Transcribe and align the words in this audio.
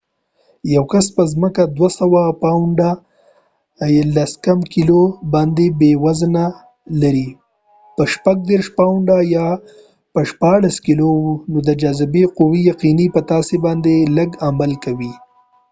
یو 0.75 0.83
کس 0.91 1.05
په 1.15 1.23
ځمکه 1.33 1.63
200 1.77 2.07
پاونډه 2.43 2.91
90کېلو 4.29 5.01
وزن 5.03 5.09
لري 5.11 5.11
په 5.15 5.15
لو 5.15 5.15
loباندي 5.23 5.67
به 5.77 5.85
یې 5.91 6.01
وزن 6.05 6.35
36 7.97 8.77
پاونډه 8.77 9.17
16 10.17 10.85
کېلو 10.85 11.09
وي. 11.23 11.33
نو 11.51 11.57
د 11.67 11.69
جاذبی 11.81 12.23
قوه 12.37 12.57
یقینی 12.71 13.07
په 13.15 13.21
تا 13.29 13.37
سی 13.47 13.57
باندي 13.65 13.97
لږ 14.17 14.29
عمل 14.47 14.71
کوي 14.83 15.13